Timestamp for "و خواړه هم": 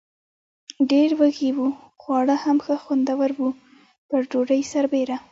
1.55-2.57